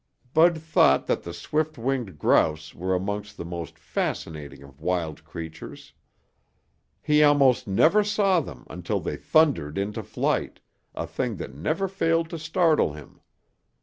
[0.33, 5.93] Bud thought that the swift winged grouse were among the most fascinating of wild creatures.
[7.03, 10.59] He almost never saw them until they thundered into flight,
[10.95, 13.21] a thing that never failed to startle him.